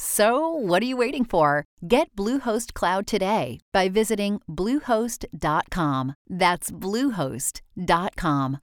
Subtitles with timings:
[0.00, 1.64] So, what are you waiting for?
[1.88, 6.14] Get Bluehost Cloud today by visiting Bluehost.com.
[6.28, 8.58] That's Bluehost.com.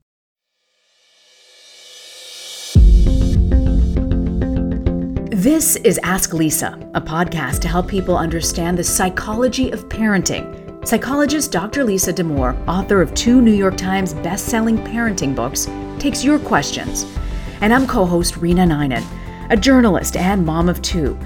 [5.30, 10.86] This is Ask Lisa, a podcast to help people understand the psychology of parenting.
[10.86, 11.84] Psychologist Dr.
[11.84, 15.68] Lisa Damour, author of two New York Times best-selling parenting books,
[15.98, 17.04] takes your questions.
[17.60, 19.04] And I'm co-host Reena Ninan,
[19.50, 21.18] a journalist and mom of two.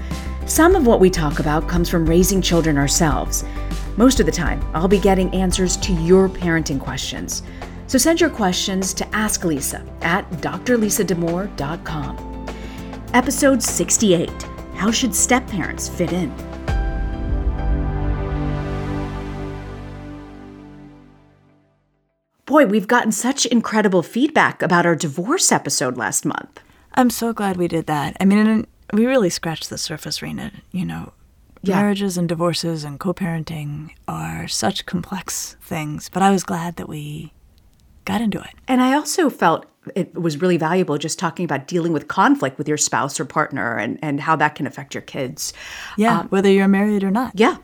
[0.45, 3.43] Some of what we talk about comes from raising children ourselves.
[3.97, 7.43] Most of the time, I'll be getting answers to your parenting questions.
[7.87, 12.45] So send your questions to Ask Lisa at drlisadamour.com.
[13.13, 14.29] Episode 68
[14.75, 16.33] How Should Step Parents Fit In?
[22.45, 26.59] Boy, we've gotten such incredible feedback about our divorce episode last month.
[26.93, 28.17] I'm so glad we did that.
[28.19, 30.51] I mean, we really scratched the surface, Reena.
[30.71, 31.13] You know,
[31.61, 31.75] yeah.
[31.75, 36.89] marriages and divorces and co parenting are such complex things, but I was glad that
[36.89, 37.33] we
[38.05, 38.51] got into it.
[38.67, 39.65] And I also felt
[39.95, 43.77] it was really valuable just talking about dealing with conflict with your spouse or partner
[43.77, 45.53] and, and how that can affect your kids.
[45.97, 47.33] Yeah, um, whether you're married or not.
[47.35, 47.57] Yeah.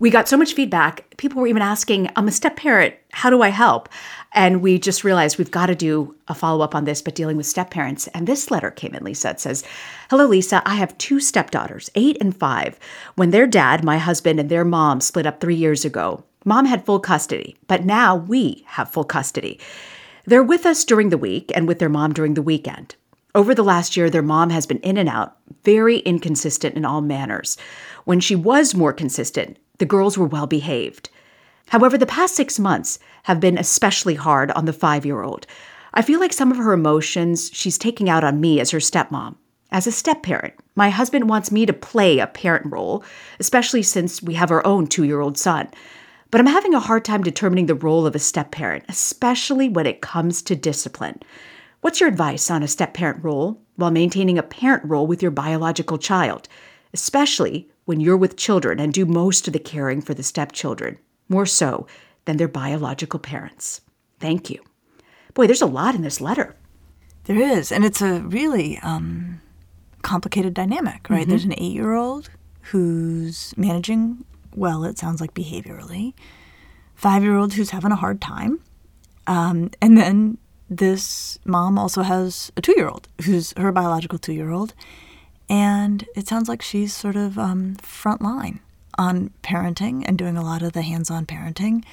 [0.00, 1.16] We got so much feedback.
[1.16, 2.94] People were even asking, I'm a step parent.
[3.10, 3.88] How do I help?
[4.32, 7.36] And we just realized we've got to do a follow up on this, but dealing
[7.36, 8.06] with step parents.
[8.08, 9.30] And this letter came in, Lisa.
[9.30, 9.64] It says,
[10.08, 10.62] Hello, Lisa.
[10.64, 12.78] I have two stepdaughters, eight and five.
[13.16, 16.86] When their dad, my husband, and their mom split up three years ago, mom had
[16.86, 19.58] full custody, but now we have full custody.
[20.26, 22.94] They're with us during the week and with their mom during the weekend.
[23.34, 27.00] Over the last year, their mom has been in and out, very inconsistent in all
[27.00, 27.56] manners.
[28.04, 31.10] When she was more consistent, the girls were well behaved.
[31.68, 35.46] However, the past six months have been especially hard on the five year old.
[35.94, 39.36] I feel like some of her emotions she's taking out on me as her stepmom.
[39.70, 43.04] As a step parent, my husband wants me to play a parent role,
[43.38, 45.68] especially since we have our own two year old son.
[46.30, 49.86] But I'm having a hard time determining the role of a step parent, especially when
[49.86, 51.20] it comes to discipline.
[51.80, 55.30] What's your advice on a step parent role while maintaining a parent role with your
[55.30, 56.48] biological child,
[56.92, 60.98] especially when you're with children and do most of the caring for the stepchildren,
[61.30, 61.86] more so
[62.26, 63.80] than their biological parents?
[64.20, 64.62] Thank you.
[65.32, 66.54] Boy, there's a lot in this letter.
[67.24, 69.40] There is, and it's a really um,
[70.02, 71.22] complicated dynamic, right?
[71.22, 71.30] Mm-hmm.
[71.30, 72.28] There's an eight year old
[72.60, 76.12] who's managing well, it sounds like behaviorally,
[76.94, 78.60] five year old who's having a hard time.
[79.26, 80.36] Um, and then
[80.68, 84.74] this mom also has a two year old who's her biological two year old.
[85.48, 88.60] And it sounds like she's sort of um, front line
[88.98, 91.84] on parenting and doing a lot of the hands on parenting.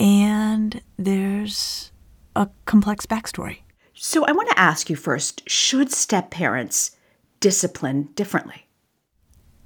[0.00, 1.92] And there's
[2.34, 3.58] a complex backstory.
[3.94, 6.96] So I want to ask you first should step parents
[7.40, 8.66] discipline differently?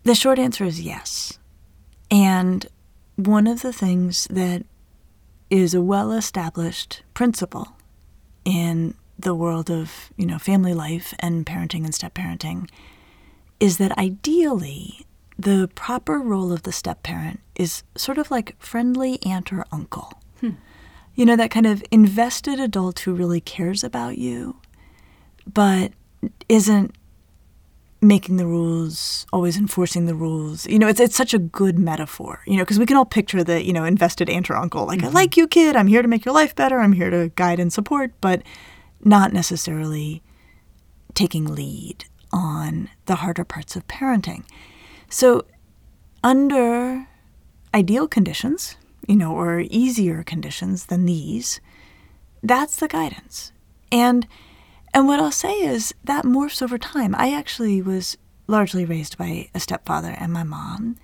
[0.05, 1.39] The short answer is yes.
[2.11, 2.67] And
[3.17, 4.65] one of the things that
[5.51, 7.77] is a well established principle
[8.45, 12.69] in the world of you know family life and parenting and step parenting
[13.61, 15.07] is that ideally
[15.39, 20.13] the proper role of the step parent is sort of like friendly aunt or uncle.
[20.41, 20.51] Hmm.
[21.15, 24.57] You know, that kind of invested adult who really cares about you,
[25.53, 25.93] but
[26.49, 26.95] isn't
[28.01, 30.67] making the rules, always enforcing the rules.
[30.67, 32.41] You know, it's it's such a good metaphor.
[32.47, 35.03] You know, because we can all picture the you know invested aunt or uncle, like
[35.03, 35.15] I mm-hmm.
[35.15, 35.77] like you, kid.
[35.77, 36.81] I'm here to make your life better.
[36.81, 38.43] I'm here to guide and support, but
[39.05, 40.23] not necessarily
[41.15, 44.45] taking lead on the harder parts of parenting.
[45.09, 45.45] So,
[46.25, 47.07] under
[47.75, 48.77] ideal conditions,
[49.07, 51.61] you know, or easier conditions than these,
[52.43, 53.53] that's the guidance.
[53.91, 54.27] And
[54.95, 57.15] and what I'll say is that morphs over time.
[57.17, 60.97] I actually was largely raised by a stepfather and my mom,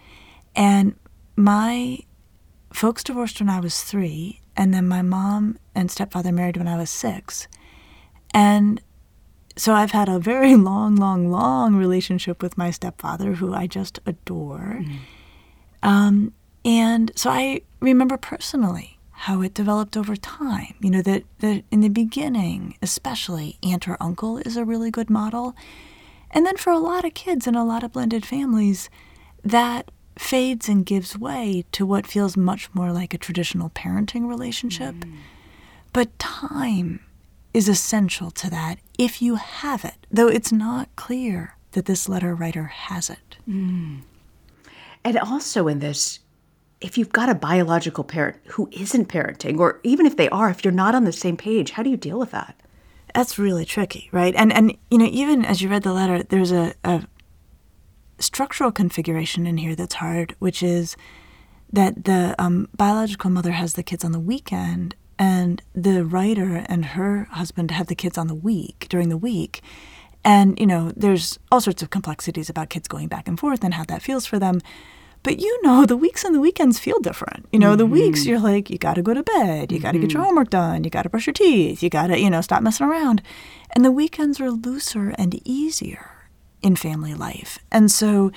[0.55, 0.95] and
[1.37, 2.01] my
[2.73, 6.77] folks divorced when I was three, and then my mom and stepfather married when I
[6.77, 7.49] was six.
[8.35, 8.81] And
[9.57, 13.99] so I've had a very long, long, long relationship with my stepfather, who I just
[14.07, 14.83] adore.
[15.83, 16.33] Um,
[16.65, 20.75] and so I remember personally how it developed over time.
[20.81, 25.11] You know, that, that in the beginning, especially, aunt or uncle is a really good
[25.11, 25.57] model.
[26.31, 28.91] And then for a lot of kids in a lot of blended families,
[29.43, 34.95] that fades and gives way to what feels much more like a traditional parenting relationship.
[35.93, 37.01] But time
[37.59, 42.33] is essential to that if you have it, though it's not clear that this letter
[42.33, 43.37] writer has it.
[45.05, 46.21] And also in this,
[46.81, 50.65] if you've got a biological parent who isn't parenting, or even if they are, if
[50.65, 52.55] you're not on the same page, how do you deal with that?
[53.13, 54.35] That's really tricky, right?
[54.37, 57.07] And and you know, even as you read the letter, there's a, a
[58.21, 60.97] structural configuration in here that's hard, which is
[61.73, 66.85] that the um, biological mother has the kids on the weekend, and the writer and
[66.85, 69.61] her husband have the kids on the week during the week.
[70.25, 73.75] And you know, there's all sorts of complexities about kids going back and forth and
[73.75, 74.61] how that feels for them.
[75.23, 77.47] But you know, the weeks and the weekends feel different.
[77.53, 77.93] You know, the mm-hmm.
[77.95, 80.29] weeks you're like, you got to go to bed, you got to get your mm-hmm.
[80.29, 82.87] homework done, you got to brush your teeth, you got to, you know, stop messing
[82.87, 83.23] around.
[83.75, 86.29] And the weekends are looser and easier
[86.63, 87.59] in family life.
[87.71, 88.31] And so,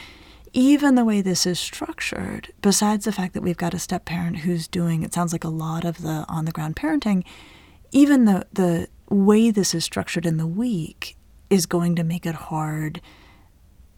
[0.54, 4.40] even the way this is structured, besides the fact that we've got a step parent
[4.40, 7.24] who's doing, it sounds like a lot of the on the ground parenting,
[7.92, 11.16] even the, the way this is structured in the week
[11.50, 13.02] is going to make it hard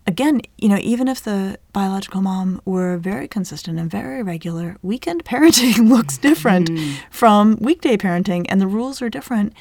[0.06, 5.26] again, you know, even if the biological mom were very consistent and very regular, weekend
[5.26, 6.96] parenting looks different mm-hmm.
[7.10, 9.54] from weekday parenting, and the rules are different.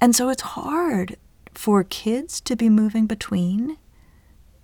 [0.00, 1.16] And so it's hard
[1.54, 3.78] for kids to be moving between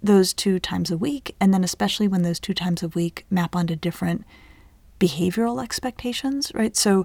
[0.04, 3.56] those two times a week, and then especially when those two times a week map
[3.56, 4.24] onto different
[5.00, 6.76] behavioral expectations, right?
[6.76, 7.04] So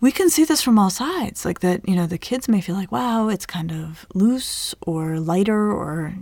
[0.00, 2.74] we can see this from all sides, like that, you know, the kids may feel
[2.74, 6.14] like, wow, it's kind of loose or lighter or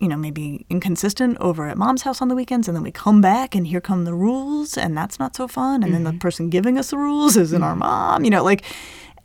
[0.00, 3.20] you know, maybe inconsistent over at mom's house on the weekends, and then we come
[3.20, 5.82] back and here come the rules, and that's not so fun.
[5.82, 6.18] And then the mm-hmm.
[6.18, 7.80] person giving us the rules isn't our mm-hmm.
[7.80, 8.64] mom, you know, like,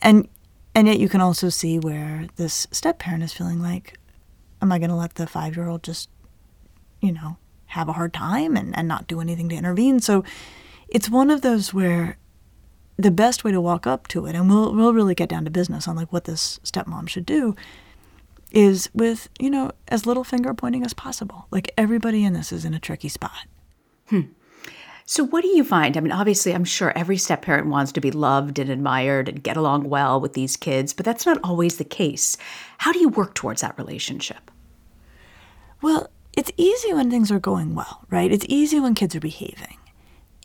[0.01, 0.27] and
[0.75, 3.97] and yet you can also see where this step parent is feeling like,
[4.61, 6.09] am I going to let the five year old just,
[7.01, 7.37] you know,
[7.67, 9.99] have a hard time and, and not do anything to intervene?
[9.99, 10.23] So
[10.87, 12.17] it's one of those where
[12.97, 15.51] the best way to walk up to it, and we'll we'll really get down to
[15.51, 17.55] business on like what this stepmom should do,
[18.51, 21.47] is with, you know, as little finger pointing as possible.
[21.51, 23.47] Like everybody in this is in a tricky spot.
[24.07, 24.21] Hmm.
[25.07, 25.95] So, what do you find?
[25.95, 29.43] I mean, obviously, I'm sure every step parent wants to be loved and admired and
[29.43, 32.37] get along well with these kids, but that's not always the case.
[32.79, 34.49] How do you work towards that relationship?
[35.83, 38.31] Well, it's easy when things are going well, right?
[38.31, 39.77] It's easy when kids are behaving.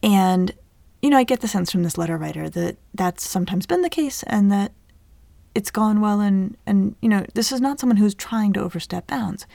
[0.02, 0.52] And,
[1.00, 3.88] you know, I get the sense from this letter writer that that's sometimes been the
[3.88, 4.72] case and that
[5.54, 9.06] it's gone well and and you know, this is not someone who's trying to overstep
[9.06, 9.46] bounds.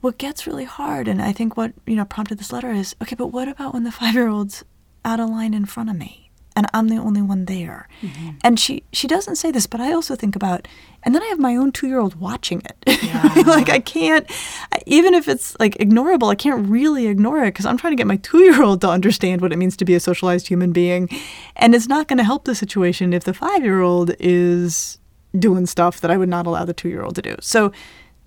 [0.00, 3.16] What gets really hard and I think what, you know, prompted this letter is, okay,
[3.16, 4.64] but what about when the 5-year-old's
[5.04, 6.30] out of line in front of me?
[6.56, 7.88] And I'm the only one there.
[8.02, 8.30] Mm-hmm.
[8.42, 10.66] And she she doesn't say this, but I also think about
[11.04, 13.46] and then I have my own 2-year-old watching it.
[13.46, 14.26] like I can't
[14.72, 17.96] I- even if it's like ignorable, I can't really ignore it because I'm trying to
[17.96, 21.08] get my 2-year-old to understand what it means to be a socialized human being.
[21.56, 24.98] And it's not going to help the situation if the 5-year-old is
[25.38, 27.36] doing stuff that I would not allow the two year old to do.
[27.40, 27.70] So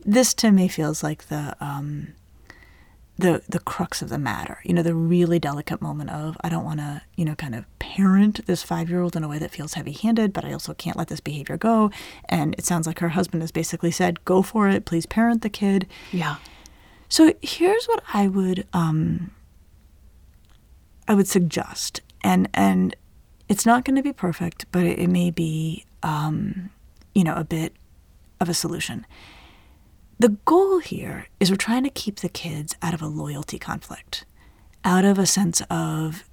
[0.06, 2.14] this to me feels like the um,
[3.18, 4.60] the the crux of the matter.
[4.64, 7.66] You know, the really delicate moment of I don't want to you know kind of
[7.80, 10.74] parent this five year old in a way that feels heavy handed, but I also
[10.74, 11.92] can't let this behavior go.
[12.30, 15.50] And it sounds like her husband has basically said, "Go for it, please parent the
[15.50, 16.38] kid." Yeah.
[17.10, 19.32] So here's what I would um,
[21.08, 22.96] I would suggest, and and
[23.50, 26.70] it's not going to be perfect, but it, it may be um,
[27.16, 27.74] you know, a bit
[28.40, 29.06] of a solution.
[30.20, 34.26] The goal here is we're trying to keep the kids out of a loyalty conflict,
[34.84, 36.24] out of a sense of,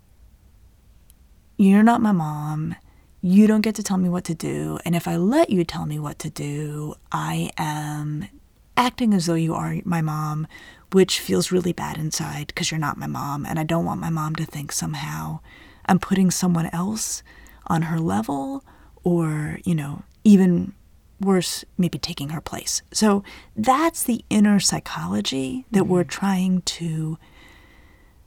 [1.57, 2.77] you're not my mom,
[3.23, 5.87] you don't get to tell me what to do, and if I let you tell
[5.87, 8.29] me what to do, I am
[8.77, 10.47] acting as though you are my mom,
[10.93, 14.11] which feels really bad inside because you're not my mom, and I don't want my
[14.11, 15.41] mom to think somehow
[15.87, 17.23] I'm putting someone else
[17.67, 18.65] on her level
[19.05, 20.73] or, you know, even
[21.21, 22.83] worse, maybe taking her place.
[22.93, 23.23] So
[23.57, 26.09] that's the inner psychology that we're mm-hmm.
[26.09, 27.19] trying to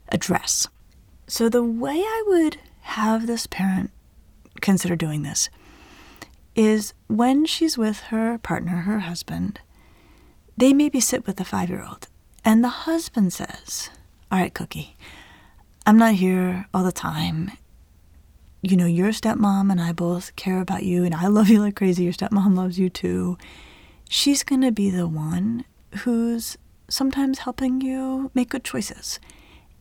[0.10, 0.68] address.
[1.28, 3.92] So the way I would have this parent
[4.62, 5.50] consider doing this
[6.56, 9.60] is when she's with her partner, her husband,
[10.56, 12.08] they maybe sit with the five year old,
[12.46, 13.90] and the husband says,
[14.32, 14.96] All right, Cookie,
[15.86, 17.52] I'm not here all the time.
[18.66, 21.76] You know, your stepmom and I both care about you, and I love you like
[21.76, 22.06] crazy.
[22.06, 23.38] Your stepmom loves you too.
[24.08, 25.66] She's going to be the one
[26.00, 29.20] who's sometimes helping you make good choices.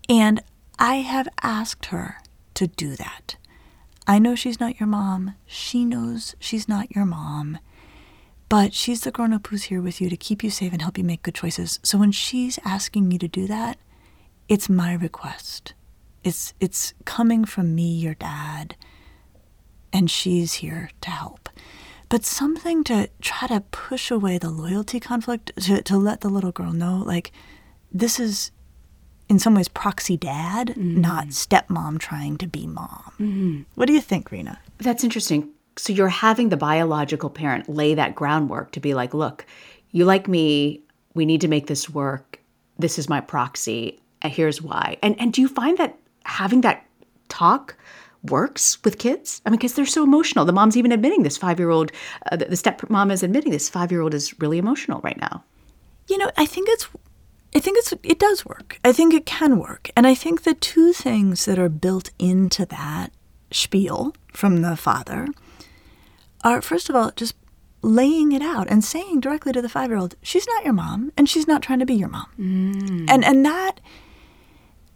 [0.09, 0.43] And
[0.81, 2.17] I have asked her
[2.55, 3.37] to do that.
[4.05, 5.37] I know she's not your mom.
[5.47, 7.59] She knows she's not your mom.
[8.49, 10.99] But she's the grown up who's here with you to keep you safe and help
[10.99, 11.79] you make good choices.
[11.85, 13.79] So when she's asking you to do that,
[14.49, 15.75] it's my request.
[16.25, 18.77] It's it's coming from me, your dad,
[19.93, 21.49] and she's here to help.
[22.09, 26.53] But something to try to push away the loyalty conflict, to, to let the little
[26.53, 27.33] girl know, like,
[27.91, 28.51] this is
[29.31, 31.01] in some ways proxy dad, mm-hmm.
[31.01, 33.13] not stepmom trying to be mom.
[33.19, 33.63] Mm-hmm.
[33.77, 34.59] What do you think, Reena?
[34.77, 35.49] That's interesting.
[35.79, 39.47] So you're having the biological parent lay that groundwork to be like, look,
[39.91, 40.83] you like me,
[41.15, 42.41] we need to make this work.
[42.79, 43.99] This is my proxy.
[44.21, 44.99] And here's why.
[45.03, 46.87] And and do you find that having that
[47.29, 47.77] talk
[48.23, 49.43] works with kids?
[49.45, 50.45] I mean, because they're so emotional.
[50.45, 51.93] The mom's even admitting this five year old,
[52.31, 55.45] uh, the stepmom is admitting this five year old is really emotional right now.
[56.09, 56.89] You know, I think it's
[57.55, 58.79] I think it's it does work.
[58.85, 59.91] I think it can work.
[59.97, 63.13] And I think the two things that are built into that
[63.51, 65.29] spiel from the father
[66.43, 67.35] are first of all just
[67.83, 71.49] laying it out and saying directly to the 5-year-old, she's not your mom and she's
[71.49, 72.27] not trying to be your mom.
[72.39, 73.11] Mm.
[73.11, 73.81] And and that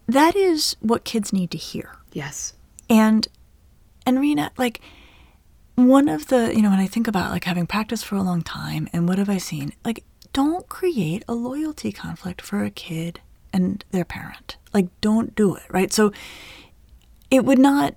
[0.07, 1.97] that is what kids need to hear.
[2.13, 2.53] Yes.
[2.89, 3.27] And
[4.05, 4.81] and Reena, like
[5.75, 8.41] one of the, you know, when I think about like having practiced for a long
[8.41, 9.73] time and what have I seen?
[9.83, 13.21] Like don't create a loyalty conflict for a kid
[13.53, 14.57] and their parent.
[14.73, 15.91] Like, don't do it, right?
[15.91, 16.11] So
[17.31, 17.95] it would not,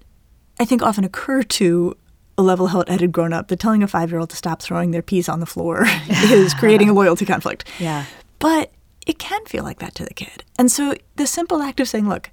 [0.58, 1.96] I think, often occur to
[2.38, 5.02] a level headed grown up that telling a five year old to stop throwing their
[5.02, 7.68] peas on the floor is creating a loyalty conflict.
[7.78, 8.06] Yeah.
[8.38, 8.72] But
[9.06, 10.44] it can feel like that to the kid.
[10.58, 12.30] And so the simple act of saying, look,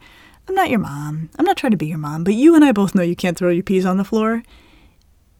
[0.47, 1.29] I'm not your mom.
[1.37, 3.37] I'm not trying to be your mom, but you and I both know you can't
[3.37, 4.43] throw your peas on the floor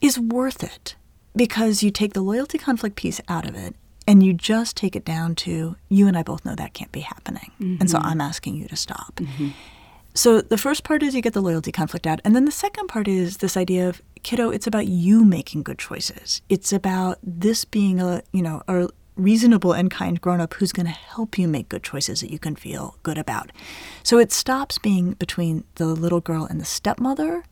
[0.01, 0.95] is worth it
[1.35, 3.75] because you take the loyalty conflict piece out of it
[4.07, 7.01] and you just take it down to you and I both know that can't be
[7.01, 7.51] happening.
[7.59, 7.81] Mm-hmm.
[7.81, 8.07] And so mm-hmm.
[8.07, 9.15] I'm asking you to stop.
[9.15, 9.49] Mm-hmm.
[10.13, 12.21] So the first part is you get the loyalty conflict out.
[12.23, 15.77] And then the second part is this idea of kiddo, it's about you making good
[15.77, 16.41] choices.
[16.49, 20.85] It's about this being a, you know, a reasonable and kind grown up who's going
[20.85, 23.51] to help you make good choices that you can feel good about.
[24.03, 27.43] So it stops being between the little girl and the stepmother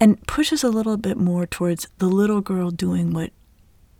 [0.00, 3.30] and pushes a little bit more towards the little girl doing what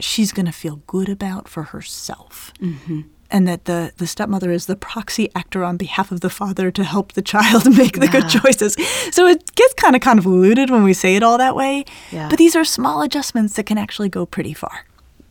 [0.01, 2.53] she's going to feel good about for herself.
[2.61, 3.03] Mm-hmm.
[3.31, 6.85] And that the, the stepmother is the proxy actor on behalf of the father to
[6.85, 8.21] help the child make the yeah.
[8.21, 8.75] good choices.
[9.11, 11.85] So it gets kind of convoluted when we say it all that way.
[12.11, 12.29] Yeah.
[12.29, 14.85] But these are small adjustments that can actually go pretty far.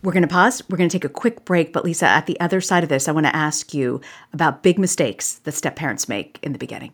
[0.04, 0.64] We're going to pause.
[0.70, 1.74] We're going to take a quick break.
[1.74, 4.02] But Lisa, at the other side of this, I want to ask you
[4.34, 6.94] about big mistakes that step parents make in the beginning.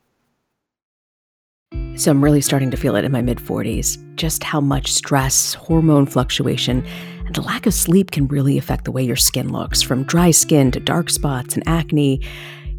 [1.96, 5.54] So I'm really starting to feel it in my mid 40s just how much stress,
[5.54, 6.86] hormone fluctuation,
[7.26, 10.32] and the lack of sleep can really affect the way your skin looks, from dry
[10.32, 12.22] skin to dark spots and acne.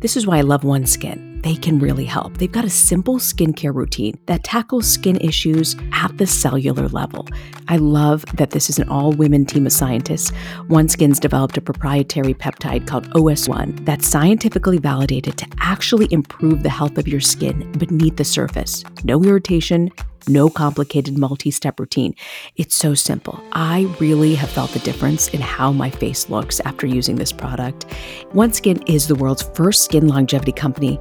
[0.01, 1.43] This is why I love OneSkin.
[1.43, 2.39] They can really help.
[2.39, 7.27] They've got a simple skincare routine that tackles skin issues at the cellular level.
[7.67, 10.31] I love that this is an all women team of scientists.
[10.69, 16.97] OneSkin's developed a proprietary peptide called OS1 that's scientifically validated to actually improve the health
[16.97, 18.85] of your skin beneath the surface.
[19.03, 19.91] No irritation,
[20.29, 22.15] no complicated multi step routine.
[22.57, 23.43] It's so simple.
[23.53, 27.87] I really have felt the difference in how my face looks after using this product.
[28.35, 30.99] OneSkin is the world's first skin longevity company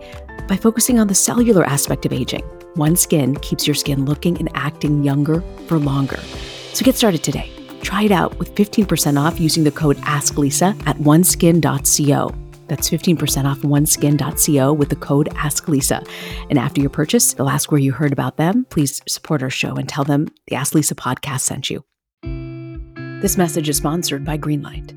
[0.48, 2.44] by focusing on the cellular aspect of aging.
[2.76, 6.20] OneSkin keeps your skin looking and acting younger for longer.
[6.74, 7.52] So get started today.
[7.82, 12.47] Try it out with 15% off using the code AskLisa at oneskin.co.
[12.68, 16.08] That's 15% off oneskin.co with the code AskLisa.
[16.50, 18.66] And after your purchase, they'll ask where you heard about them.
[18.70, 21.84] Please support our show and tell them the Ask Lisa podcast sent you.
[23.22, 24.97] This message is sponsored by Greenlight.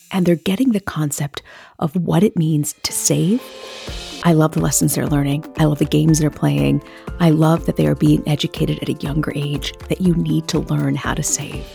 [0.11, 1.41] and they're getting the concept
[1.79, 3.41] of what it means to save.
[4.23, 5.45] I love the lessons they're learning.
[5.57, 6.83] I love the games they're playing.
[7.19, 10.59] I love that they are being educated at a younger age that you need to
[10.59, 11.65] learn how to save.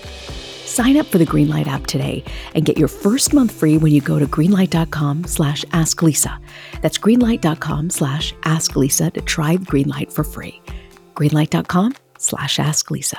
[0.64, 2.22] Sign up for the Greenlight app today
[2.54, 6.38] and get your first month free when you go to greenlight.com slash asklisa.
[6.82, 10.60] That's greenlight.com slash asklisa to try Greenlight for free.
[11.14, 13.18] greenlight.com slash asklisa.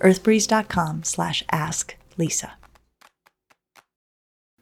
[0.00, 2.52] earthbreeze.com slash ask Lisa.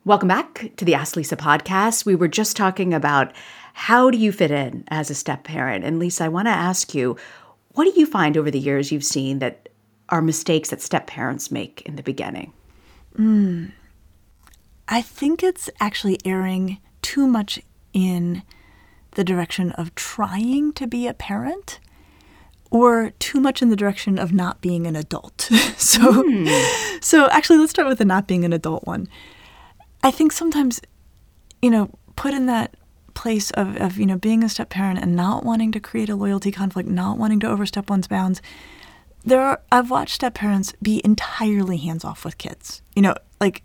[0.04, 2.06] Welcome back to the Ask Lisa podcast.
[2.06, 3.32] We were just talking about
[3.74, 5.84] how do you fit in as a step parent?
[5.84, 7.16] And Lisa, I want to ask you,
[7.70, 9.68] what do you find over the years you've seen that
[10.08, 12.52] are mistakes that step parents make in the beginning?
[13.18, 13.72] Mm,
[14.86, 17.60] I think it's actually erring too much
[17.92, 18.44] in
[19.12, 21.80] the direction of trying to be a parent
[22.76, 25.40] or too much in the direction of not being an adult.
[25.76, 27.02] so mm.
[27.02, 29.08] so actually let's start with the not being an adult one.
[30.02, 30.80] I think sometimes
[31.62, 32.76] you know, put in that
[33.14, 36.16] place of, of you know being a step parent and not wanting to create a
[36.16, 38.40] loyalty conflict, not wanting to overstep one's bounds.
[39.24, 42.82] There are I've watched step parents be entirely hands off with kids.
[42.94, 43.62] You know, like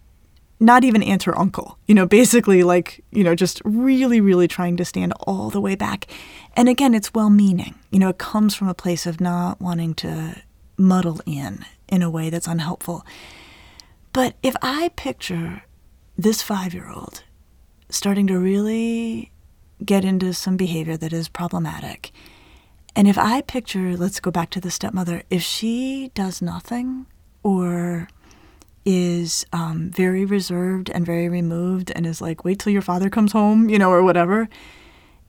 [0.62, 4.78] not even aunt or uncle, you know, basically like, you know, just really, really trying
[4.78, 6.06] to stand all the way back.
[6.56, 7.74] And again, it's well meaning.
[7.90, 10.40] You know, it comes from a place of not wanting to
[10.78, 13.04] muddle in in a way that's unhelpful.
[14.14, 15.64] But if I picture
[16.16, 17.24] this five year old
[17.90, 19.32] starting to really
[19.84, 22.12] get into some behavior that is problematic,
[22.96, 27.08] and if I picture, let's go back to the stepmother, if she does nothing
[27.42, 28.10] or
[28.86, 33.32] is um, very reserved and very removed and is like, wait till your father comes
[33.32, 34.50] home, you know, or whatever,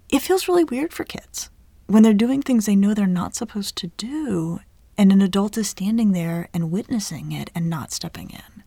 [0.09, 1.51] it feels really weird for kids
[1.87, 4.61] when they're doing things they know they're not supposed to do,
[4.97, 8.63] and an adult is standing there and witnessing it and not stepping in.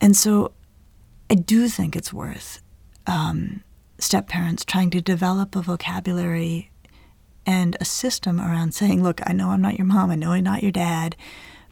[0.00, 0.52] And so
[1.30, 2.62] I do think it's worth
[3.06, 3.62] um,
[3.98, 6.70] step parents trying to develop a vocabulary
[7.46, 10.44] and a system around saying, look, I know I'm not your mom, I know I'm
[10.44, 11.16] not your dad,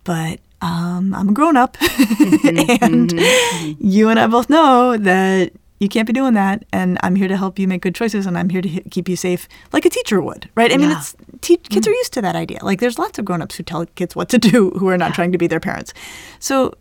[0.04, 3.72] but um, I'm a grown up, mm-hmm, and mm-hmm.
[3.78, 7.36] you and I both know that you can't be doing that, and I'm here to
[7.36, 10.20] help you make good choices, and I'm here to keep you safe, like a teacher
[10.20, 10.70] would, right?
[10.70, 10.78] I yeah.
[10.78, 11.90] mean, it's te- kids mm.
[11.90, 12.58] are used to that idea.
[12.62, 15.10] Like, there's lots of grown ups who tell kids what to do who are not
[15.10, 15.14] yeah.
[15.14, 15.94] trying to be their parents.
[16.40, 16.74] So,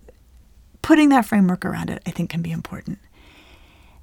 [0.82, 2.98] putting that framework around it, I think, can be important.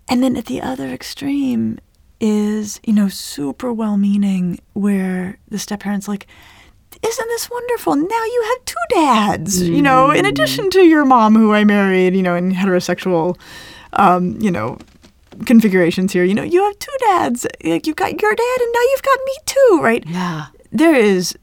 [0.08, 1.78] And then at the other extreme
[2.20, 6.28] is, you know, super well meaning, where the step parent's like,
[7.02, 7.96] isn't this wonderful?
[7.96, 10.28] Now you have two dads, you know, in mm.
[10.28, 13.38] addition to your mom who I married, you know, in heterosexual,
[13.94, 14.78] um, you know,
[15.46, 16.24] configurations here.
[16.24, 17.46] You know, you have two dads.
[17.64, 20.04] Like you've got your dad and now you've got me too, right?
[20.06, 20.46] Yeah.
[20.72, 21.36] There is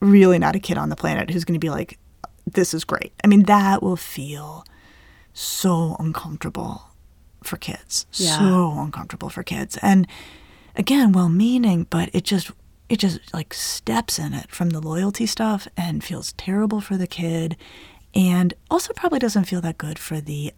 [0.00, 1.98] really not a kid on the planet who's going to be like,
[2.46, 3.12] this is great.
[3.24, 4.64] I mean, that will feel
[5.32, 6.82] so uncomfortable
[7.42, 8.06] for kids.
[8.12, 8.38] Yeah.
[8.38, 9.78] So uncomfortable for kids.
[9.82, 10.06] And
[10.76, 12.50] again, well meaning, but it just
[12.88, 17.06] it just like steps in it from the loyalty stuff and feels terrible for the
[17.06, 17.56] kid
[18.14, 20.52] and also probably doesn't feel that good for the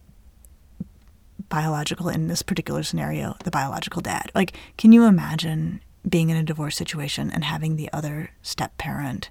[1.48, 4.30] biological in this particular scenario the biological dad.
[4.34, 9.30] Like can you imagine being in a divorce situation and having the other step parent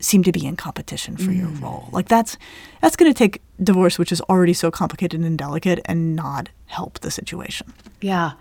[0.00, 1.88] seem to be in competition for your role.
[1.92, 2.36] Like that's
[2.80, 7.00] that's going to take divorce, which is already so complicated and delicate, and not help
[7.00, 7.72] the situation.
[8.00, 8.32] Yeah.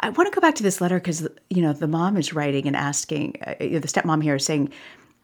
[0.00, 2.66] I want to go back to this letter because, you know, the mom is writing
[2.66, 4.70] and asking, uh, the stepmom here is saying,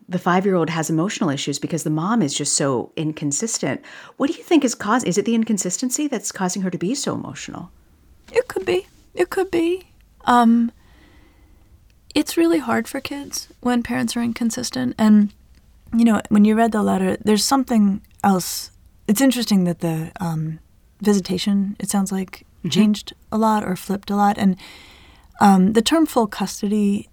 [0.09, 3.83] the five year old has emotional issues because the mom is just so inconsistent.
[4.17, 5.05] What do you think is cause?
[5.05, 7.71] Is it the inconsistency that's causing her to be so emotional?
[8.33, 8.87] It could be.
[9.15, 9.89] It could be.
[10.25, 10.73] Um,
[12.15, 14.95] it's really hard for kids when parents are inconsistent.
[14.99, 15.33] And,
[15.95, 18.71] you know, when you read the letter, there's something else.
[19.07, 20.59] It's interesting that the um,
[21.01, 24.39] visitation, it sounds like, changed a lot or flipped a lot.
[24.39, 24.57] And
[25.41, 27.09] um, the term full custody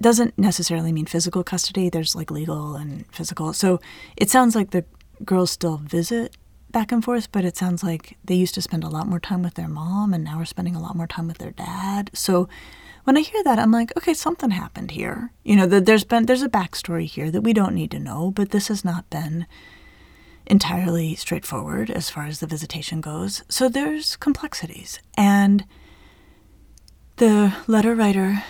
[0.00, 1.88] doesn't necessarily mean physical custody.
[1.88, 3.52] There's like legal and physical.
[3.52, 3.80] So
[4.16, 4.84] it sounds like the
[5.24, 6.36] girls still visit
[6.70, 9.42] back and forth, but it sounds like they used to spend a lot more time
[9.42, 12.10] with their mom and now we are spending a lot more time with their dad.
[12.14, 12.48] So
[13.04, 15.30] when I hear that, I'm like, okay, something happened here.
[15.44, 18.30] You know, that there's been there's a backstory here that we don't need to know,
[18.30, 19.46] but this has not been
[20.46, 23.42] entirely straightforward as far as the visitation goes.
[23.48, 24.98] So there's complexities.
[25.16, 25.64] And
[27.16, 28.42] the letter writer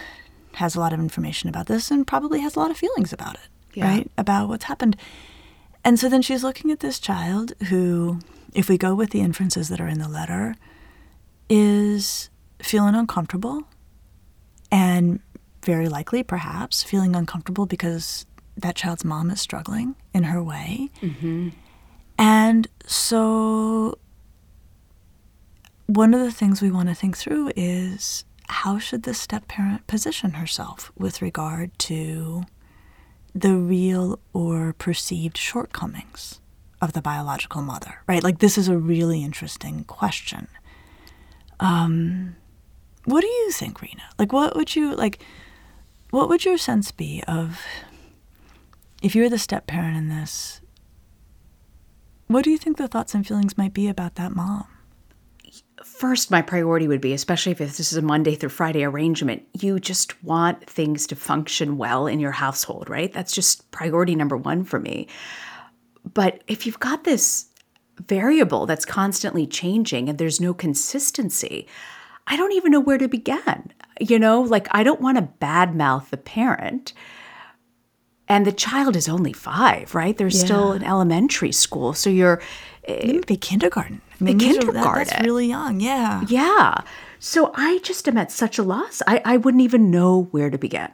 [0.55, 3.35] has a lot of information about this and probably has a lot of feelings about
[3.35, 3.87] it, Yeah.
[3.89, 4.11] right?
[4.17, 4.97] About what's happened.
[5.85, 8.21] And so then she's looking at this child who,
[8.55, 10.55] if we go with the inferences that are in the letter,
[11.51, 12.31] is
[12.63, 13.65] feeling uncomfortable
[14.75, 15.21] and
[15.63, 20.91] very likely, perhaps, feeling uncomfortable because that child's mom is struggling in her way.
[22.19, 23.97] And so,
[25.87, 29.87] one of the things we want to think through is how should the step parent
[29.87, 32.43] position herself with regard to
[33.33, 36.41] the real or perceived shortcomings
[36.83, 38.25] of the biological mother, right?
[38.25, 40.49] Like, this is a really interesting question.
[41.61, 42.35] Um,
[43.05, 44.03] what do you think, Reena?
[44.19, 45.23] Like, what would you like?
[46.11, 47.61] What would your sense be of
[49.03, 50.61] if you were the step parent in this?
[52.27, 54.67] What do you think the thoughts and feelings might be about that mom?
[55.85, 59.79] First, my priority would be, especially if this is a Monday through Friday arrangement, you
[59.79, 63.13] just want things to function well in your household, right?
[63.13, 65.09] That's just priority number one for me.
[66.15, 67.47] But if you've got this
[68.07, 71.67] variable that's constantly changing and there's no consistency,
[72.27, 73.73] I don't even know where to begin.
[74.01, 76.93] You know, like I don't want to badmouth the parent.
[78.27, 80.17] And the child is only five, right?
[80.17, 81.93] They're still in elementary school.
[81.93, 82.41] So you're,
[82.89, 84.01] eh, It would be kindergarten.
[84.19, 85.79] I mean, are- that- that's really young.
[85.81, 86.23] Yeah.
[86.29, 86.79] yeah.
[87.19, 89.03] So I just am at such a loss.
[89.07, 90.89] I, I wouldn't even know where to begin.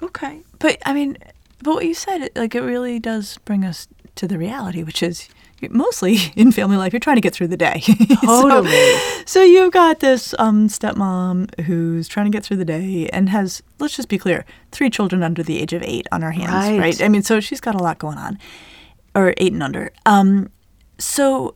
[0.00, 0.42] Okay.
[0.60, 1.18] But I mean,
[1.62, 5.28] but what you said, like, it really does bring us to the reality, which is
[5.70, 7.80] mostly in family life, you're trying to get through the day.
[8.24, 8.94] So- Totally.
[9.26, 13.62] so, you've got this um, stepmom who's trying to get through the day and has,
[13.78, 16.78] let's just be clear, three children under the age of eight on her hands, Right.
[16.78, 17.02] right?
[17.02, 18.38] I mean, so she's got a lot going on,
[19.14, 19.92] or eight and under.
[20.06, 20.50] Um,
[20.98, 21.54] so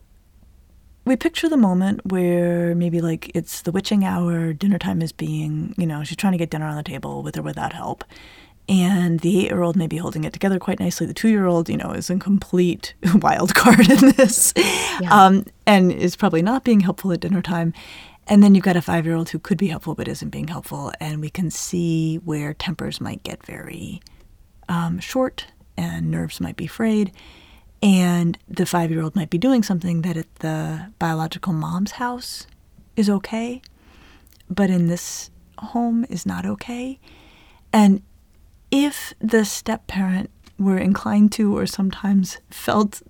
[1.05, 5.73] we picture the moment where maybe like it's the witching hour, dinner time is being,
[5.77, 8.03] you know, she's trying to get dinner on the table with or without help.
[8.69, 11.07] And the eight year old may be holding it together quite nicely.
[11.07, 14.53] The two year old, you know, is in complete wild card in this
[15.09, 17.73] um, and is probably not being helpful at dinner time.
[18.27, 20.47] And then you've got a five year old who could be helpful but isn't being
[20.47, 20.93] helpful.
[20.99, 24.01] And we can see where tempers might get very
[24.69, 27.11] um, short and nerves might be frayed.
[27.81, 32.45] And the five year old might be doing something that at the biological mom's house
[32.95, 33.63] is okay,
[34.47, 36.99] but in this home is not okay.
[37.73, 38.03] And
[38.71, 43.01] if the step parent were inclined to or sometimes felt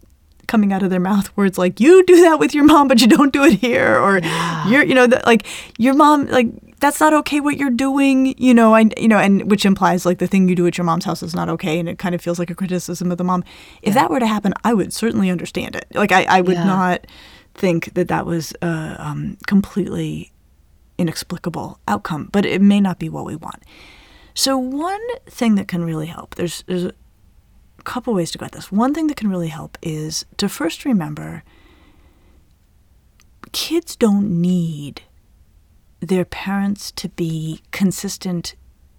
[0.48, 3.08] coming out of their mouth words like you do that with your mom but you
[3.08, 4.19] don't do it here or
[4.67, 5.45] you're you know that like
[5.78, 6.48] your mom like
[6.80, 10.17] that's not okay what you're doing you know i you know and which implies like
[10.17, 12.22] the thing you do at your mom's house is not okay and it kind of
[12.22, 13.43] feels like a criticism of the mom.
[13.84, 15.86] If that were to happen i would certainly understand it.
[15.93, 16.63] Like i, I would Yeah.
[16.65, 17.06] not
[17.54, 20.32] think that that was a um, completely
[20.98, 23.62] inexplicable outcome but it may not be what we want
[24.39, 26.93] so one thing that can really help there's there's a
[27.84, 28.71] couple ways to go at this.
[28.71, 31.43] One thing that can really help is to first remember
[33.52, 35.02] kids don't need
[35.99, 38.56] their parents to be consistent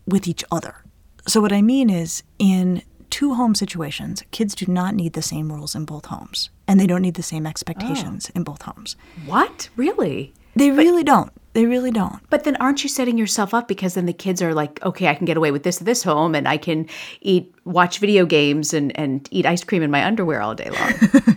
[0.07, 0.85] with each other.
[1.27, 5.51] So what I mean is in two home situations, kids do not need the same
[5.51, 7.49] rules in both homes and they don't need the same oh.
[7.49, 8.95] expectations in both homes.
[9.25, 9.71] What?
[9.75, 10.35] Really?
[10.55, 11.33] They really don't.
[11.53, 12.21] They really don't.
[12.31, 15.15] But then aren't you setting yourself up because then the kids are like, okay, I
[15.15, 16.87] can get away with this at this home and I can
[17.23, 20.93] eat, watch video games and, and eat ice cream in my underwear all day long.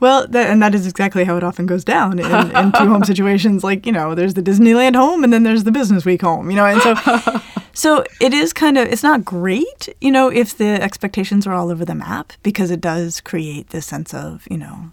[0.00, 3.04] Well, that, and that is exactly how it often goes down in, in two home
[3.04, 3.64] situations.
[3.64, 6.56] Like, you know, there's the Disneyland home and then there's the Business Week home, you
[6.56, 6.94] know, and so
[7.74, 11.70] So it is kind of, it's not great, you know, if the expectations are all
[11.70, 14.92] over the map because it does create this sense of, you know,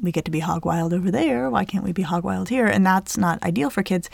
[0.00, 1.50] we get to be hog wild over there.
[1.50, 2.66] Why can't we be hog wild here?
[2.66, 4.08] And that's not ideal for kids.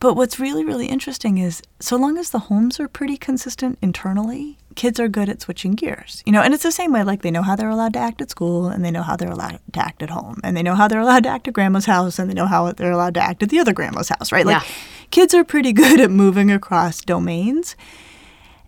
[0.00, 4.58] But what's really, really interesting is so long as the homes are pretty consistent internally,
[4.74, 6.22] kids are good at switching gears.
[6.26, 8.20] You know, and it's the same way like they know how they're allowed to act
[8.20, 10.74] at school and they know how they're allowed to act at home and they know
[10.74, 13.22] how they're allowed to act at grandma's house and they know how they're allowed to
[13.22, 14.44] act at the other grandma's house, right?
[14.44, 14.68] Like Yeah.
[15.10, 17.74] kids are pretty good at moving across domains.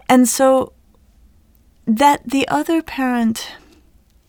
[0.08, 0.72] And so
[1.86, 3.52] that the other parent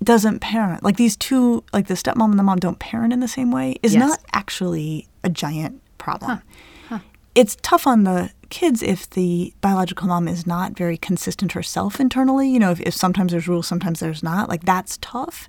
[0.04, 3.28] doesn't parent, like these two, like the stepmom and the mom don't parent in the
[3.28, 4.08] same way, is Yes.
[4.08, 6.42] not actually a giant problem.
[7.36, 12.50] It's tough on the kids if the biological mom is not very consistent herself internally.
[12.50, 14.50] You know, if, if sometimes there's rules, sometimes there's not.
[14.50, 15.48] Like that's tough.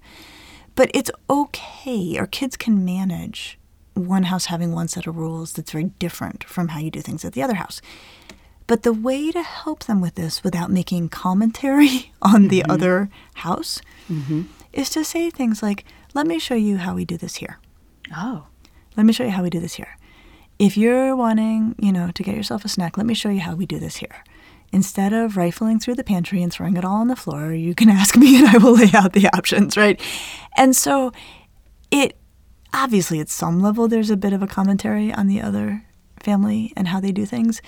[0.74, 3.58] But it's okay, or kids can manage
[3.94, 7.24] one house having one set of rules that's very different from how you do things
[7.24, 7.80] at the other house.
[8.68, 12.70] But the way to help them with this without making commentary on the mm-hmm.
[12.70, 14.42] other house mm-hmm.
[14.72, 17.58] is to say things like, let me show you how we do this here.
[18.16, 18.46] Oh.
[18.96, 19.96] Let me show you how we do this here.
[20.58, 23.54] If you're wanting, you know, to get yourself a snack, let me show you how
[23.54, 24.24] we do this here.
[24.70, 27.88] Instead of rifling through the pantry and throwing it all on the floor, you can
[27.88, 30.00] ask me and I will lay out the options, right?
[30.56, 31.12] And so
[31.90, 32.18] it
[32.74, 35.84] obviously at some level there's a bit of a commentary on the other
[36.22, 37.62] family and how they do things,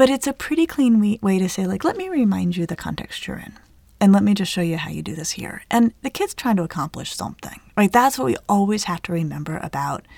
[0.00, 3.26] but it's a pretty clean way to say like, let me remind you the context
[3.26, 3.52] you're in.
[4.00, 5.62] And let me just show you how you do this here.
[5.70, 7.92] And the kid's trying to accomplish something, right?
[7.92, 10.08] That's what we always have to remember about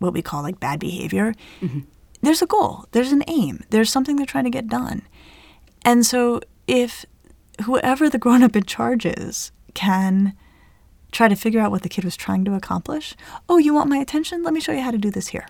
[0.00, 1.34] what we call like bad behavior.
[1.60, 1.82] Mm-hmm.
[2.22, 5.02] There's a goal, there's an aim, there's something they're trying to get done.
[5.84, 7.06] And so if
[7.66, 10.34] whoever the grown up in charge is can
[11.12, 13.14] try to figure out what the kid was trying to accomplish,
[13.48, 14.42] oh, you want my attention?
[14.42, 15.46] Let me show you how to do this here.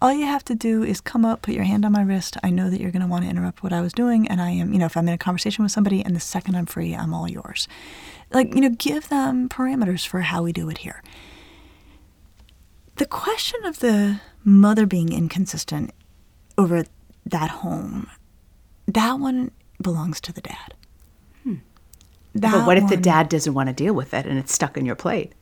[0.00, 2.36] All you have to do is come up, put your hand on my wrist.
[2.44, 4.28] I know that you're going to want to interrupt what I was doing.
[4.28, 6.54] And I am, you know, if I'm in a conversation with somebody and the second
[6.54, 7.66] I'm free, I'm all yours.
[8.32, 11.02] Like, you know, give them parameters for how we do it here.
[12.96, 15.92] The question of the mother being inconsistent
[16.56, 16.84] over
[17.26, 18.08] that home,
[18.86, 19.50] that one
[19.82, 20.74] belongs to the dad.
[21.42, 21.54] Hmm.
[22.34, 24.76] That But what if the dad doesn't want to deal with it and it's stuck
[24.76, 25.32] in your plate?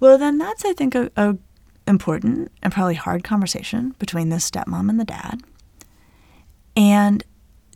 [0.00, 1.36] Well, then that's I think a, a
[1.86, 5.42] important and probably hard conversation between the stepmom and the dad.
[6.76, 7.24] And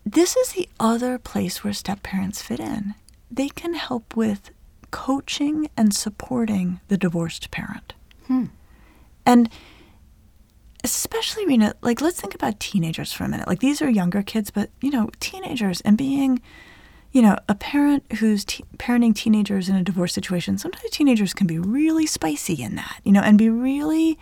[0.05, 2.95] this is the other place where step parents fit in.
[3.31, 4.51] They can help with
[4.91, 7.95] coaching and supporting the divorced parent.
[8.27, 8.47] Hmm.
[9.27, 9.49] And
[10.85, 13.49] especially, Reena, like let's think about teenagers for a minute.
[13.49, 16.41] Like these are younger kids, but you know, teenagers and being
[17.15, 21.61] you know, a parent who's parenting teenagers in a divorce situation, sometimes teenagers can be
[21.61, 24.19] really spicy in that, you know, and be really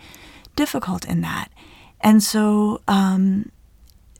[0.55, 1.49] difficult in that.
[2.01, 3.51] And so um,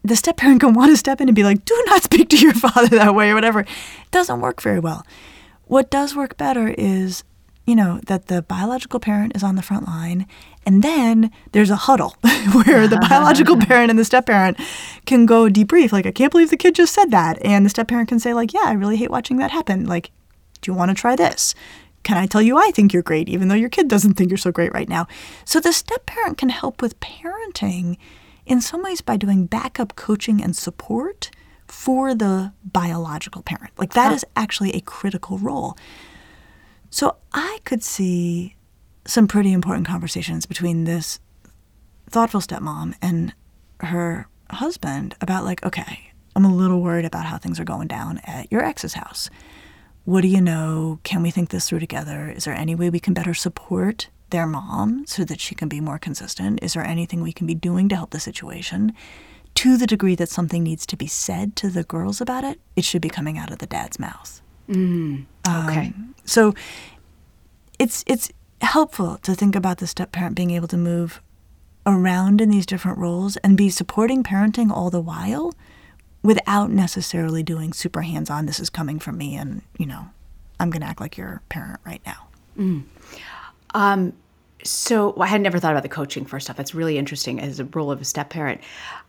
[0.01, 2.37] the step parent can want to step in and be like, do not speak to
[2.37, 3.59] your father that way or whatever.
[3.59, 3.67] It
[4.09, 5.05] doesn't work very well.
[5.65, 7.23] What does work better is,
[7.65, 10.27] you know, that the biological parent is on the front line
[10.65, 12.15] and then there's a huddle
[12.53, 14.59] where the biological parent and the step parent
[15.05, 15.91] can go debrief.
[15.91, 17.37] Like, I can't believe the kid just said that.
[17.43, 19.85] And the step parent can say, like, yeah, I really hate watching that happen.
[19.85, 20.11] Like,
[20.61, 21.53] do you want to try this?
[22.03, 24.37] Can I tell you I think you're great, even though your kid doesn't think you're
[24.37, 25.07] so great right now?
[25.45, 27.97] So the step parent can help with parenting
[28.45, 31.31] in some ways by doing backup coaching and support
[31.65, 33.71] for the biological parent.
[33.77, 35.77] Like that is actually a critical role.
[36.93, 38.55] So I could see
[39.03, 41.19] some pretty important conversations between this
[42.07, 43.33] thoughtful stepmom and
[43.79, 48.19] her husband about like, okay, I'm a little worried about how things are going down
[48.25, 49.31] at your ex's house.
[50.05, 50.99] What do you know?
[51.03, 52.29] Can we think this through together?
[52.29, 55.81] Is there any way we can better support their mom so that she can be
[55.81, 56.59] more consistent?
[56.61, 58.93] Is there anything we can be doing to help the situation?
[59.55, 62.85] To the degree that something needs to be said to the girls about it, it
[62.85, 64.43] should be coming out of the dad's mouth.
[64.69, 65.23] Mm-hmm.
[65.47, 65.87] Okay.
[65.87, 66.53] Um, so
[67.79, 71.21] it's it's helpful to think about the step parent being able to move
[71.85, 75.53] around in these different roles and be supporting parenting all the while
[76.21, 80.05] without necessarily doing super hands-on this is coming from me and you know
[80.61, 82.27] i'm going to act like your parent right now
[82.57, 82.83] mm.
[83.73, 84.13] um,
[84.65, 86.55] So I had never thought about the coaching first off.
[86.57, 88.61] That's really interesting as a role of a step parent.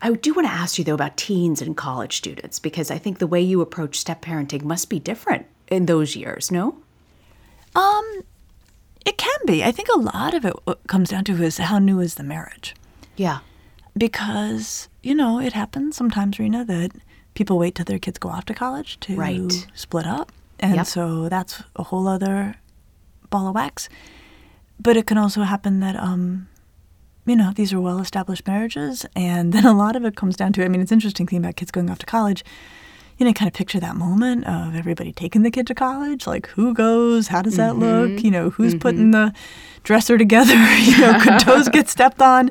[0.02, 3.18] I do want to ask you though about teens and college students because I think
[3.18, 6.50] the way you approach step parenting must be different in those years.
[6.50, 6.76] No.
[7.76, 8.22] um
[9.06, 11.78] it can be i think a lot of it what comes down to is how
[11.78, 12.74] new is the marriage
[13.16, 13.38] Yeah.
[13.96, 16.90] because you know it happens sometimes reena that
[17.34, 19.66] people wait till their kids go off to college to Right.
[19.74, 20.86] split up and Yep.
[20.86, 22.54] so that's a whole other
[23.30, 23.88] ball of wax
[24.80, 26.48] but it can also happen that um
[27.26, 29.06] you know, these are well established marriages.
[29.16, 31.56] And then a lot of it comes down to I mean, it's interesting thinking about
[31.56, 32.44] kids going off to college.
[33.16, 36.26] You know, kind of picture that moment of everybody taking the kid to college.
[36.26, 37.28] Like, who goes?
[37.28, 38.24] How does that look?
[38.24, 39.32] You know, who's putting the
[39.84, 40.52] dresser together?
[40.80, 42.50] you know, could toes get stepped on?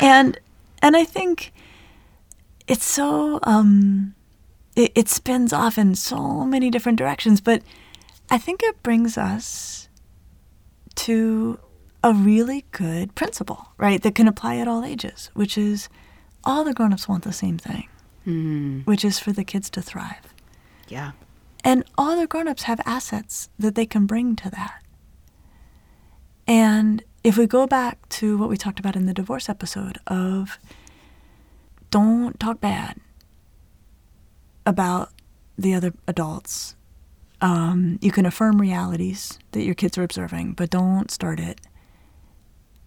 [0.00, 0.38] And
[0.80, 1.52] and I think
[2.68, 4.14] it's so um,
[4.76, 7.60] it, it spins off in so many different directions, but
[8.30, 9.79] I think it brings us
[10.96, 11.58] to
[12.02, 14.02] a really good principle, right?
[14.02, 15.88] That can apply at all ages, which is
[16.44, 17.88] all the grown-ups want the same thing,
[18.26, 18.86] mm.
[18.86, 20.34] which is for the kids to thrive.
[20.88, 21.12] Yeah.
[21.62, 24.82] And all the grown-ups have assets that they can bring to that.
[26.46, 30.58] And if we go back to what we talked about in the divorce episode of
[31.90, 32.98] don't talk bad
[34.64, 35.10] about
[35.58, 36.76] the other adults.
[37.40, 41.60] Um, you can affirm realities that your kids are observing, but don't start it.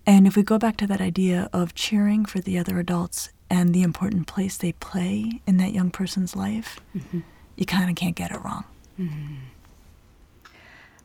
[0.06, 3.74] And if we go back to that idea of cheering for the other adults and
[3.74, 6.80] the important place they play in that young person's life,
[7.56, 8.66] you kind of can't get it wrong.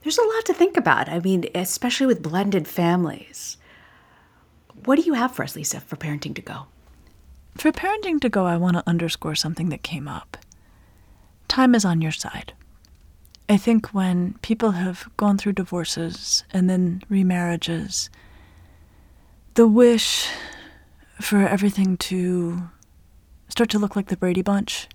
[0.02, 1.08] There's a lot to think about.
[1.08, 3.56] I mean, especially with blended families.
[4.84, 6.66] What do you have for us, Lisa, for parenting to go?
[7.56, 10.36] For parenting to go, I want to underscore something that came up.
[11.48, 12.52] Time is on your side.
[13.48, 18.10] I think when people have gone through divorces and then remarriages,
[19.54, 20.28] the wish
[21.20, 22.62] for everything to
[23.48, 24.86] start to look like the Brady Bunch,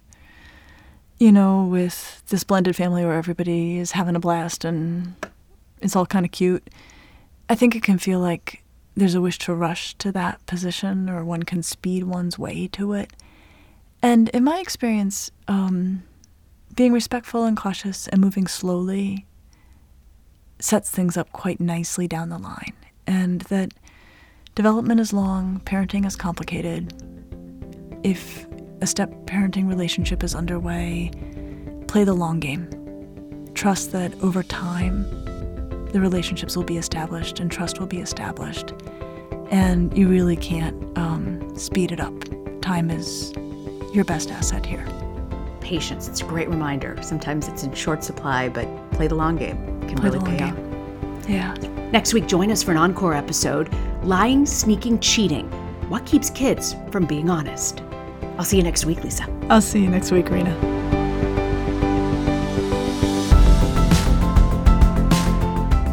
[1.18, 5.16] you know, with this blended family where everybody is having a blast and
[5.82, 6.70] it's all kind of cute.
[7.50, 8.64] I think it can feel like
[8.96, 12.94] there's a wish to rush to that position or one can speed one's way to
[12.94, 13.14] it.
[14.02, 16.04] And in my experience, um,
[16.76, 19.26] being respectful and cautious and moving slowly
[20.60, 22.74] sets things up quite nicely down the line.
[23.06, 23.74] And that
[24.56, 26.94] development is long, parenting is complicated.
[28.04, 28.46] If
[28.82, 31.12] a step parenting relationship is underway,
[31.88, 32.70] play the long game.
[33.54, 35.04] Trust that over time,
[35.92, 38.74] the relationships will be established and trust will be established.
[39.52, 42.14] And you really can't um, speed it up.
[42.62, 43.32] Time is
[43.94, 44.86] your best asset here.
[45.64, 46.08] Patience.
[46.08, 46.98] It's a great reminder.
[47.02, 49.58] Sometimes it's in short supply, but play the long game.
[49.84, 51.18] It can Play really pay game.
[51.24, 51.30] off.
[51.30, 51.54] Yeah.
[51.92, 53.74] Next week, join us for an encore episode
[54.04, 55.50] Lying, Sneaking, Cheating.
[55.90, 57.82] What keeps kids from being honest?
[58.38, 59.26] I'll see you next week, Lisa.
[59.50, 60.54] I'll see you next week, Reena.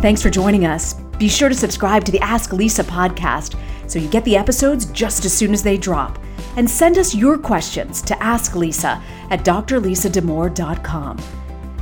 [0.03, 0.95] Thanks for joining us.
[1.19, 3.55] Be sure to subscribe to the Ask Lisa podcast
[3.87, 6.19] so you get the episodes just as soon as they drop.
[6.57, 11.19] And send us your questions to Ask Lisa at drlisadamour.com.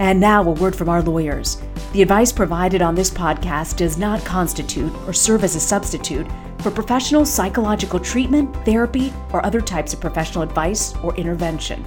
[0.01, 1.61] And now, a word from our lawyers.
[1.93, 6.27] The advice provided on this podcast does not constitute or serve as a substitute
[6.61, 11.85] for professional psychological treatment, therapy, or other types of professional advice or intervention.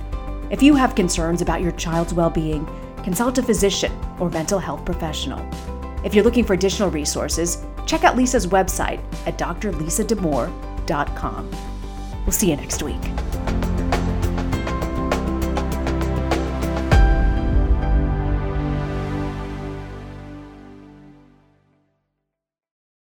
[0.50, 2.68] If you have concerns about your child's well being,
[3.04, 5.40] consult a physician or mental health professional.
[6.04, 11.52] If you're looking for additional resources, check out Lisa's website at drlisadamour.com.
[12.32, 12.96] We'll see you next week.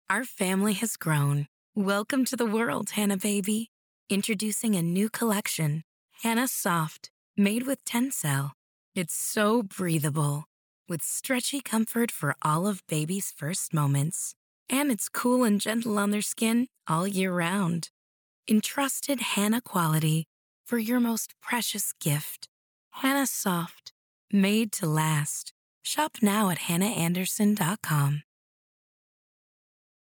[0.08, 1.46] Our family has grown.
[1.74, 3.68] Welcome to the world, Hanna Baby.
[4.08, 5.84] Introducing a new collection,
[6.22, 8.52] Hanna Soft, made with Tencel.
[8.94, 10.46] It's so breathable,
[10.88, 14.34] with stretchy comfort for all of baby's first moments.
[14.70, 17.90] And it's cool and gentle on their skin all year round.
[18.50, 20.24] Entrusted Hanna quality
[20.66, 22.48] for your most precious gift.
[22.92, 23.92] Hanna Soft,
[24.32, 25.52] made to last.
[25.82, 28.22] Shop now at hannaandersson.com.